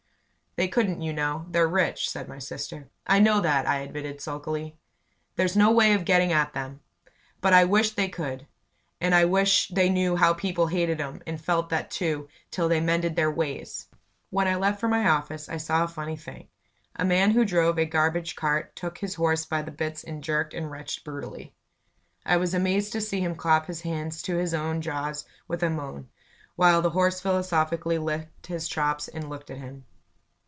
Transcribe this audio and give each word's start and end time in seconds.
"They 0.57 0.67
couldn't 0.67 1.01
you 1.01 1.13
know; 1.13 1.45
they're 1.49 1.65
rich," 1.69 2.09
said 2.09 2.27
my 2.27 2.37
sister. 2.37 2.89
"I 3.07 3.19
know 3.19 3.39
that," 3.39 3.65
I 3.65 3.77
admitted, 3.77 4.19
sulkily. 4.19 4.75
"There's 5.37 5.55
no 5.55 5.71
way 5.71 5.93
of 5.93 6.03
getting 6.03 6.33
at 6.33 6.53
'em. 6.57 6.81
But 7.39 7.53
I 7.53 7.63
wish 7.63 7.91
they 7.91 8.09
could. 8.09 8.47
And 8.99 9.15
I 9.15 9.23
wish 9.23 9.69
they 9.69 9.87
knew 9.87 10.17
how 10.17 10.33
people 10.33 10.67
hated 10.67 10.99
'em, 10.99 11.21
and 11.25 11.39
felt 11.39 11.69
that, 11.69 11.89
too 11.89 12.27
till 12.51 12.67
they 12.67 12.81
mended 12.81 13.15
their 13.15 13.31
ways!" 13.31 13.87
When 14.29 14.45
I 14.45 14.55
left 14.57 14.81
for 14.81 14.89
my 14.89 15.07
office 15.07 15.47
I 15.47 15.55
saw 15.55 15.85
a 15.85 15.87
funny 15.87 16.17
thing. 16.17 16.49
A 16.97 17.05
man 17.05 17.31
who 17.31 17.45
drove 17.45 17.79
a 17.79 17.85
garbage 17.85 18.35
cart 18.35 18.75
took 18.75 18.97
his 18.97 19.15
horse 19.15 19.45
by 19.45 19.61
the 19.61 19.71
bits 19.71 20.03
and 20.03 20.21
jerked 20.21 20.53
and 20.53 20.69
wrenched 20.69 21.05
brutally. 21.05 21.55
I 22.25 22.35
was 22.35 22.53
amazed 22.53 22.91
to 22.91 22.99
see 22.99 23.21
him 23.21 23.35
clap 23.37 23.67
his 23.67 23.83
hands 23.83 24.21
to 24.23 24.35
his 24.35 24.53
own 24.53 24.81
jaws 24.81 25.23
with 25.47 25.63
a 25.63 25.69
moan, 25.69 26.09
while 26.57 26.81
the 26.81 26.89
horse 26.89 27.21
philosophically 27.21 27.97
licked 27.97 28.47
his 28.47 28.67
chops 28.67 29.07
and 29.07 29.29
looked 29.29 29.49
at 29.49 29.57
him. 29.59 29.85